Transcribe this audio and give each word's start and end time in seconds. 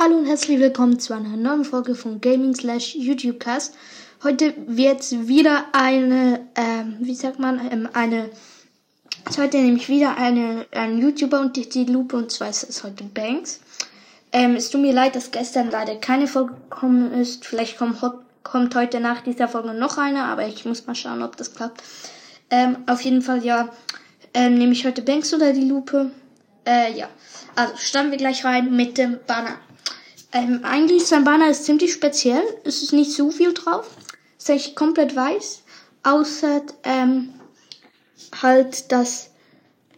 Hallo 0.00 0.16
und 0.16 0.26
herzlich 0.26 0.60
willkommen 0.60 1.00
zu 1.00 1.12
einer 1.12 1.36
neuen 1.36 1.64
Folge 1.64 1.96
von 1.96 2.20
Gaming 2.20 2.54
slash 2.54 2.94
YouTubecast. 2.94 3.74
Heute 4.22 4.54
wird 4.68 5.02
wieder 5.26 5.64
eine, 5.72 6.46
ähm, 6.54 6.98
wie 7.00 7.16
sagt 7.16 7.40
man, 7.40 7.60
ähm, 7.72 7.88
eine, 7.94 8.30
ist 9.28 9.38
heute 9.38 9.56
nämlich 9.56 9.88
wieder 9.88 10.16
eine, 10.16 10.66
ein 10.70 10.98
YouTuber 10.98 11.40
und 11.40 11.56
die, 11.56 11.68
die 11.68 11.84
Lupe 11.84 12.16
und 12.16 12.30
zwar 12.30 12.48
ist 12.48 12.62
es 12.62 12.84
heute 12.84 13.02
Banks. 13.02 13.58
Ähm, 14.30 14.54
es 14.54 14.70
tut 14.70 14.82
mir 14.82 14.92
leid, 14.92 15.16
dass 15.16 15.32
gestern 15.32 15.68
leider 15.72 15.96
keine 15.96 16.28
Folge 16.28 16.54
gekommen 16.70 17.12
ist. 17.14 17.44
Vielleicht 17.44 17.76
kommt, 17.76 17.98
kommt 18.44 18.76
heute 18.76 19.00
nach 19.00 19.22
dieser 19.22 19.48
Folge 19.48 19.74
noch 19.74 19.98
eine, 19.98 20.26
aber 20.26 20.46
ich 20.46 20.64
muss 20.64 20.86
mal 20.86 20.94
schauen, 20.94 21.24
ob 21.24 21.36
das 21.36 21.56
klappt. 21.56 21.82
Ähm, 22.50 22.76
auf 22.86 23.00
jeden 23.00 23.20
Fall, 23.20 23.44
ja, 23.44 23.68
ähm, 24.32 24.58
nehme 24.58 24.74
ich 24.74 24.86
heute 24.86 25.02
Banks 25.02 25.34
oder 25.34 25.52
die 25.52 25.68
Lupe. 25.68 26.12
Äh, 26.64 26.96
ja. 26.96 27.08
Also 27.56 27.74
starten 27.78 28.12
wir 28.12 28.18
gleich 28.18 28.44
rein 28.44 28.76
mit 28.76 28.96
dem 28.96 29.18
Banner. 29.26 29.56
Ähm, 30.32 30.60
eigentlich 30.62 31.06
sein 31.06 31.24
Banner 31.24 31.50
ist 31.50 31.64
ziemlich 31.64 31.92
speziell. 31.92 32.42
Es 32.64 32.82
ist 32.82 32.92
nicht 32.92 33.12
so 33.12 33.30
viel 33.30 33.54
drauf. 33.54 33.86
Es 34.36 34.44
ist 34.44 34.50
eigentlich 34.50 34.76
komplett 34.76 35.16
weiß. 35.16 35.62
Außer 36.02 36.62
ähm, 36.84 37.30
halt, 38.42 38.92
dass 38.92 39.30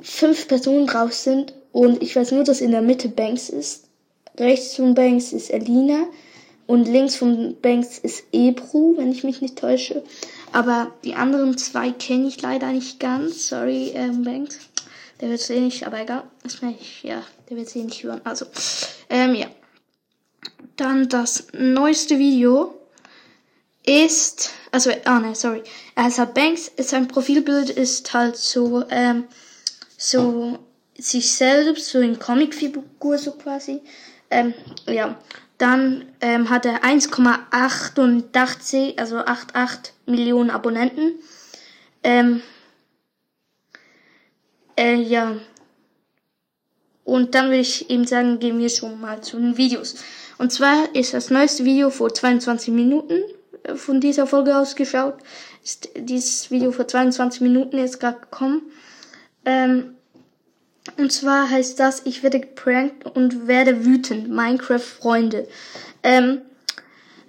fünf 0.00 0.48
Personen 0.48 0.86
drauf 0.86 1.12
sind. 1.12 1.54
Und 1.72 2.02
ich 2.02 2.16
weiß 2.16 2.32
nur, 2.32 2.44
dass 2.44 2.60
in 2.60 2.70
der 2.70 2.82
Mitte 2.82 3.08
Banks 3.08 3.48
ist. 3.48 3.88
Rechts 4.38 4.76
von 4.76 4.94
Banks 4.94 5.32
ist 5.32 5.50
Elina. 5.50 6.06
Und 6.66 6.88
links 6.88 7.16
von 7.16 7.56
Banks 7.60 7.98
ist 7.98 8.24
Ebru, 8.32 8.96
wenn 8.96 9.12
ich 9.12 9.24
mich 9.24 9.42
nicht 9.42 9.58
täusche. 9.58 10.02
Aber 10.52 10.92
die 11.04 11.14
anderen 11.14 11.58
zwei 11.58 11.90
kenne 11.90 12.28
ich 12.28 12.40
leider 12.40 12.72
nicht 12.72 12.98
ganz. 13.00 13.48
Sorry, 13.48 13.92
ähm, 13.94 14.22
Banks. 14.22 14.58
Der 15.20 15.28
wird 15.28 15.40
es 15.40 15.50
eh 15.50 15.60
nicht, 15.60 15.86
aber 15.86 16.00
egal. 16.00 16.24
Das 16.42 16.58
ich, 16.62 17.02
ja, 17.02 17.22
der 17.50 17.58
wird 17.58 17.68
es 17.68 17.76
eh 17.76 17.82
nicht 17.82 18.02
hören. 18.02 18.22
Also, 18.24 18.46
ähm, 19.10 19.34
ja. 19.34 19.46
Dann 20.76 21.08
das 21.08 21.46
neueste 21.52 22.18
Video 22.18 22.74
ist, 23.86 24.50
also, 24.72 24.90
ah 25.04 25.20
ne, 25.20 25.34
sorry. 25.34 25.62
Also 25.94 26.26
Banks, 26.26 26.70
sein 26.78 27.08
Profilbild 27.08 27.70
ist 27.70 28.12
halt 28.12 28.36
so, 28.36 28.84
ähm, 28.90 29.24
so 29.96 30.58
sich 30.98 31.32
selbst, 31.32 31.88
so 31.88 32.00
in 32.00 32.18
Comicfigur 32.18 33.16
so 33.18 33.32
quasi. 33.32 33.80
Ähm, 34.30 34.54
ja. 34.86 35.16
Dann 35.58 36.06
ähm, 36.20 36.50
hat 36.50 36.66
er 36.66 36.82
1,88, 36.82 38.98
also 38.98 39.18
88 39.18 39.94
Millionen 40.06 40.50
Abonnenten. 40.50 41.12
Ähm, 42.02 42.42
äh, 44.76 44.96
ja. 44.96 45.36
Und 47.04 47.34
dann 47.34 47.50
will 47.50 47.60
ich 47.60 47.90
eben 47.90 48.06
sagen, 48.06 48.38
gehen 48.38 48.58
wir 48.58 48.70
schon 48.70 49.00
mal 49.00 49.22
zu 49.22 49.38
den 49.38 49.56
Videos. 49.56 49.96
Und 50.38 50.52
zwar 50.52 50.94
ist 50.94 51.14
das 51.14 51.30
neueste 51.30 51.64
Video 51.64 51.90
vor 51.90 52.12
22 52.12 52.72
Minuten 52.72 53.22
äh, 53.62 53.74
von 53.74 54.00
dieser 54.00 54.26
Folge 54.26 54.56
ausgeschaut. 54.56 55.16
Ist 55.62 55.90
dieses 55.96 56.50
Video 56.50 56.72
vor 56.72 56.88
22 56.88 57.40
Minuten 57.42 57.78
jetzt 57.78 58.00
gerade 58.00 58.20
gekommen. 58.20 58.62
Ähm, 59.44 59.94
und 60.98 61.12
zwar 61.12 61.48
heißt 61.48 61.80
das, 61.80 62.02
ich 62.04 62.22
werde 62.22 62.40
geprankt 62.40 63.06
und 63.06 63.46
werde 63.46 63.84
wütend. 63.84 64.28
Minecraft 64.28 64.80
Freunde. 64.80 65.48
Ähm, 66.02 66.42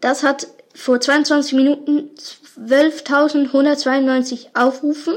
das 0.00 0.22
hat 0.22 0.46
vor 0.74 1.00
22 1.00 1.52
Minuten 1.54 2.10
12.192 2.58 4.46
Aufrufen. 4.54 5.14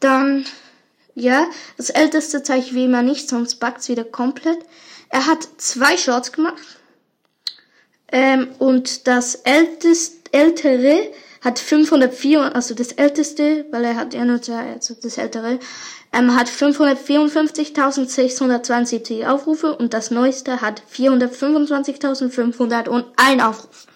Dann, 0.00 0.44
ja, 1.14 1.46
das 1.76 1.90
älteste 1.90 2.42
zeige 2.42 2.64
ich 2.64 2.74
wie 2.74 2.84
immer 2.84 3.02
nicht, 3.02 3.28
sonst 3.28 3.56
bugt's 3.56 3.88
wieder 3.88 4.04
komplett. 4.04 4.58
Er 5.08 5.26
hat 5.26 5.46
zwei 5.58 5.96
Shorts 5.96 6.32
gemacht. 6.32 6.62
Ähm, 8.10 8.48
und 8.58 9.06
das 9.06 9.36
älteste, 9.36 10.16
ältere 10.32 11.10
hat 11.42 11.58
504, 11.58 12.54
also 12.54 12.74
das 12.74 12.92
älteste, 12.92 13.66
weil 13.70 13.84
er 13.84 13.96
hat 13.96 14.14
ja 14.14 14.24
nur 14.24 14.40
zwei, 14.40 14.72
also 14.72 14.94
das 14.94 15.18
ältere, 15.18 15.58
ähm, 16.12 16.36
hat 16.36 16.48
554.672 16.48 19.26
Aufrufe 19.26 19.76
und 19.76 19.92
das 19.94 20.10
neueste 20.10 20.60
hat 20.60 20.82
425.501 20.92 23.44
Aufrufe. 23.44 23.88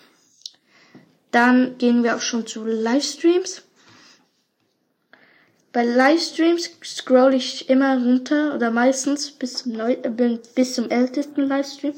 Dann 1.31 1.79
gehen 1.79 2.03
wir 2.03 2.17
auch 2.17 2.21
schon 2.21 2.47
zu 2.47 2.65
Livestreams. 2.65 3.63
Bei 5.77 5.85
Livestreams 5.85 6.71
scroll 6.83 7.35
ich 7.35 7.69
immer 7.69 8.03
runter 8.03 8.55
oder 8.55 8.71
meistens 8.71 9.31
bis 9.31 9.59
zum, 9.59 9.73
Neu 9.73 9.93
äh, 9.93 10.39
bis 10.55 10.75
zum 10.75 10.89
ältesten 10.89 11.43
Livestream. 11.43 11.93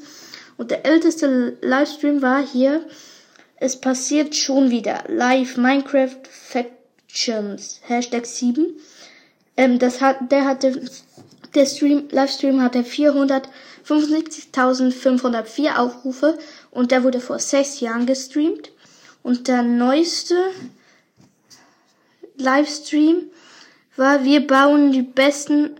Und 0.57 0.69
der 0.69 0.85
älteste 0.85 1.57
Livestream 1.61 2.21
war 2.21 2.45
hier. 2.45 2.85
Es 3.55 3.79
passiert 3.79 4.35
schon 4.35 4.69
wieder. 4.69 5.05
Live 5.07 5.55
Minecraft 5.55 6.17
Factions. 6.29 7.79
Hashtag 7.83 8.25
7. 8.25 8.65
Ähm, 9.55 9.79
das 9.79 10.01
hat, 10.01 10.29
der 10.29 10.43
hatte, 10.43 10.81
der 11.55 11.65
Stream, 11.65 12.09
Livestream 12.11 12.61
hatte 12.61 12.81
475.504 12.81 15.77
Aufrufe 15.77 16.37
und 16.71 16.91
der 16.91 17.05
wurde 17.05 17.21
vor 17.21 17.39
sechs 17.39 17.79
Jahren 17.79 18.05
gestreamt. 18.05 18.73
Und 19.23 19.47
der 19.47 19.63
neueste 19.63 20.35
Livestream 22.35 23.29
war, 23.99 24.23
wir 24.23 24.47
bauen 24.47 24.91
die 24.91 25.03
besten, 25.03 25.75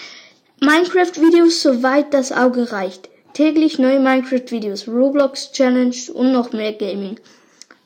Minecraft-Videos 0.60 1.62
soweit 1.62 2.12
das 2.12 2.32
Auge 2.32 2.72
reicht. 2.72 3.08
Täglich 3.38 3.78
neue 3.78 4.00
Minecraft-Videos, 4.00 4.88
Roblox 4.88 5.52
Challenge 5.52 5.94
und 6.12 6.32
noch 6.32 6.52
mehr 6.52 6.72
Gaming. 6.72 7.20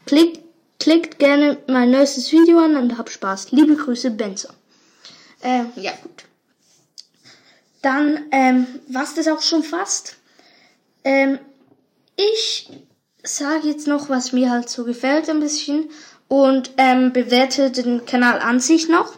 Klickt 0.06 0.40
Klickt 0.82 1.18
gerne 1.18 1.58
mein 1.68 1.90
neuestes 1.90 2.32
Video 2.32 2.58
an 2.58 2.74
und 2.74 2.96
habt 2.96 3.10
Spaß. 3.10 3.52
Liebe 3.52 3.76
Grüße, 3.76 4.12
Benzer. 4.12 4.54
Ähm, 5.42 5.66
ja, 5.76 5.92
gut. 6.02 6.24
Dann, 7.82 8.18
ähm, 8.32 8.66
was 8.88 9.14
das 9.14 9.28
auch 9.28 9.42
schon 9.42 9.62
fast. 9.62 10.16
Ähm, 11.04 11.38
ich 12.16 12.70
sage 13.22 13.68
jetzt 13.68 13.86
noch, 13.86 14.08
was 14.08 14.32
mir 14.32 14.50
halt 14.50 14.70
so 14.70 14.84
gefällt 14.84 15.28
ein 15.28 15.38
bisschen 15.38 15.90
und 16.28 16.70
ähm, 16.78 17.12
bewerte 17.12 17.70
den 17.70 18.06
Kanal 18.06 18.40
an 18.40 18.58
sich 18.58 18.88
noch. 18.88 19.12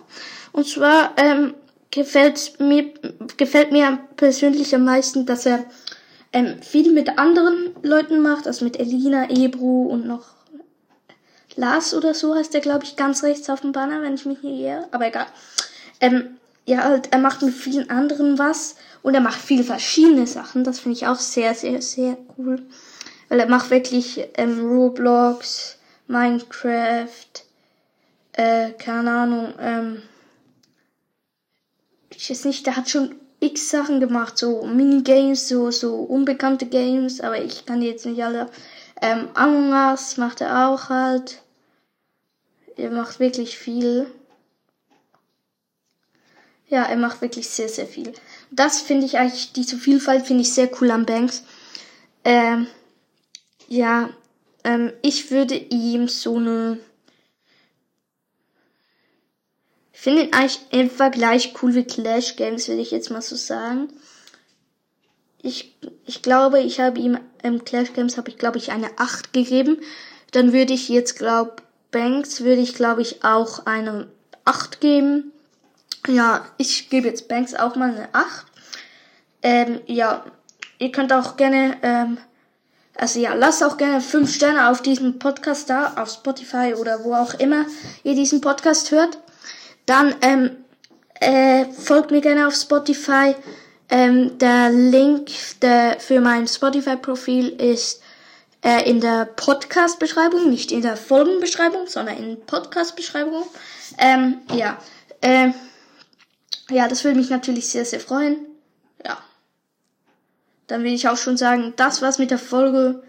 Und 0.51 0.67
zwar 0.67 1.15
ähm, 1.17 1.55
gefällt 1.93 2.59
mir 2.59 2.93
gefällt 3.37 3.73
mir 3.73 4.01
persönlich 4.17 4.75
am 4.75 4.85
meisten, 4.85 5.25
dass 5.25 5.47
er 5.47 5.65
ähm, 6.35 6.61
viel 6.61 6.93
mit 6.93 7.19
anderen 7.19 7.75
Leuten 7.83 8.21
macht, 8.21 8.47
also 8.47 8.65
mit 8.65 8.79
Elina, 8.79 9.31
Ebru 9.31 9.87
und 9.87 10.07
noch 10.07 10.35
Lars 11.57 11.95
oder 11.95 12.13
so 12.13 12.35
heißt 12.35 12.53
der, 12.53 12.61
glaube 12.61 12.85
ich, 12.85 12.97
ganz 12.97 13.23
rechts 13.23 13.49
auf 13.49 13.61
dem 13.61 13.71
Banner, 13.71 14.03
wenn 14.03 14.15
ich 14.15 14.27
mich 14.27 14.43
nicht 14.43 14.61
irre. 14.61 14.89
Aber 14.91 15.07
egal. 15.07 15.27
Ähm, 16.01 16.37
ja, 16.67 16.83
halt, 16.83 17.13
er 17.13 17.19
macht 17.19 17.43
mit 17.43 17.55
vielen 17.55 17.89
anderen 17.89 18.39
was 18.39 18.75
und 19.03 19.15
er 19.15 19.21
macht 19.21 19.41
viele 19.41 19.63
verschiedene 19.63 20.27
Sachen. 20.27 20.65
Das 20.65 20.81
finde 20.81 20.97
ich 20.97 21.07
auch 21.07 21.19
sehr, 21.19 21.55
sehr, 21.55 21.81
sehr 21.81 22.19
cool. 22.37 22.61
Weil 23.29 23.39
er 23.39 23.49
macht 23.49 23.71
wirklich 23.71 24.27
ähm, 24.37 24.67
Roblox, 24.67 25.79
Minecraft, 26.09 27.45
äh, 28.33 28.71
keine 28.73 29.11
Ahnung, 29.13 29.55
ähm, 29.61 30.03
ich 32.11 32.31
weiß 32.31 32.45
nicht, 32.47 32.67
der 32.67 32.77
hat 32.77 32.89
schon 32.89 33.15
x 33.45 33.71
Sachen 33.71 34.01
gemacht, 34.01 34.39
so 34.39 34.65
Minigames, 34.65 35.49
so, 35.49 35.71
so 35.71 35.97
unbekannte 35.97 36.67
Games, 36.67 37.21
aber 37.21 37.43
ich 37.43 37.67
kann 37.67 37.81
die 37.81 37.87
jetzt 37.87 38.07
nicht 38.07 38.23
alle. 38.23 38.49
Ähm, 39.01 39.29
Among 39.35 39.73
Us 39.73 40.17
macht 40.17 40.41
er 40.41 40.69
auch 40.69 40.89
halt. 40.89 41.43
Er 42.77 42.91
macht 42.91 43.21
wirklich 43.21 43.59
viel. 43.59 44.07
Ja, 46.69 46.85
er 46.85 46.97
macht 46.97 47.21
wirklich 47.21 47.49
sehr, 47.49 47.69
sehr 47.69 47.87
viel. 47.87 48.13
Das 48.51 48.81
finde 48.81 49.07
ich 49.07 49.19
eigentlich, 49.19 49.53
diese 49.53 49.77
Vielfalt 49.77 50.27
finde 50.27 50.43
ich 50.43 50.53
sehr 50.53 50.71
cool 50.81 50.91
am 50.91 51.07
Banks. 51.07 51.45
Ähm, 52.25 52.67
ja, 53.69 54.11
ähm, 54.65 54.93
ich 55.03 55.31
würde 55.31 55.55
ihm 55.55 56.09
so 56.09 56.37
eine. 56.37 56.79
Ich 59.95 60.01
finde 60.01 60.25
ihn 60.25 60.33
eigentlich 60.35 60.61
etwa 60.71 61.09
gleich 61.09 61.55
cool 61.63 61.75
wie 61.75 61.85
Clash 61.85 62.37
Games, 62.37 62.69
würde 62.69 62.83
ich 62.83 62.91
jetzt 62.91 63.11
mal 63.11 63.23
so 63.23 63.37
sagen. 63.37 63.89
Ich, 65.41 65.75
ich 66.05 66.21
glaube, 66.21 66.61
ich 66.61 66.81
habe 66.81 66.99
ihm 66.99 67.19
im 67.43 67.65
Clash 67.65 67.93
Games 67.93 68.19
habe 68.19 68.29
ich 68.29 68.37
glaube 68.37 68.59
ich 68.59 68.73
eine 68.73 68.91
8 68.99 69.33
gegeben. 69.33 69.79
Dann 70.33 70.53
würde 70.53 70.73
ich 70.73 70.89
jetzt 70.89 71.17
glaub 71.17 71.63
Banks 71.93 72.41
würde 72.41 72.61
ich, 72.61 72.75
glaube 72.75 73.03
ich, 73.03 73.23
auch 73.23 73.67
eine 73.67 74.09
8 74.45 74.81
geben. 74.81 75.31
Ja, 76.09 76.45
ich 76.59 76.91
gebe 76.91 77.07
jetzt 77.07 77.29
Banks 77.29 77.55
auch 77.55 77.77
mal 77.77 77.91
eine 77.91 78.09
8. 78.13 78.47
Ähm, 79.43 79.81
ja, 79.87 80.25
ihr 80.79 80.91
könnt 80.91 81.13
auch 81.13 81.37
gerne, 81.37 81.77
ähm, 81.83 82.19
also 82.97 83.21
ja, 83.21 83.35
lasst 83.35 83.63
auch 83.63 83.77
gerne 83.77 84.01
5 84.01 84.35
Sterne 84.35 84.71
auf 84.71 84.83
diesem 84.83 85.21
Podcast 85.21 85.71
da, 85.71 85.93
auf 85.97 86.11
Spotify 86.11 86.75
oder 86.75 87.05
wo 87.05 87.15
auch 87.15 87.35
immer 87.35 87.65
ihr 88.03 88.17
diesen 88.17 88.41
Podcast 88.41 88.91
hört. 88.91 89.19
Dann 89.87 90.15
ähm, 90.23 90.57
äh, 91.21 91.67
folgt 91.73 92.11
mir 92.11 92.21
gerne 92.21 92.47
auf 92.47 92.55
Spotify. 92.55 93.35
Ähm, 93.91 94.39
der 94.39 94.71
Link 94.71 95.31
der, 95.61 96.01
für 96.01 96.21
mein 96.21 96.49
Spotify-Profil 96.49 97.49
ist 97.49 98.03
äh, 98.63 98.89
in 98.89 99.01
der 99.01 99.27
Podcast-Beschreibung, 99.27 100.49
nicht 100.49 100.73
in 100.73 100.83
der 100.83 100.97
Folgenbeschreibung, 100.97 101.87
sondern 101.87 102.17
in 102.17 102.41
Podcast-Beschreibung. 102.47 103.45
Ähm, 103.99 104.39
ja, 104.55 104.79
äh, 105.21 105.51
ja, 106.71 106.89
das 106.89 107.05
würde 107.05 107.19
mich 107.19 107.31
natürlich 107.31 107.69
sehr, 107.69 107.85
sehr 107.85 108.01
freuen. 108.01 108.39
Ja. 109.05 109.19
Dann 110.67 110.83
will 110.83 110.95
ich 110.95 111.09
auch 111.09 111.19
schon 111.19 111.37
sagen, 111.37 111.75
das 111.77 112.01
war's 112.01 112.19
mit 112.19 112.31
der 112.31 112.39
Folge 112.39 113.03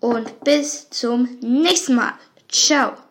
und 0.00 0.42
bis 0.42 0.88
zum 0.90 1.28
nächsten 1.40 1.94
Mal. 1.94 2.14
Ciao. 2.50 3.03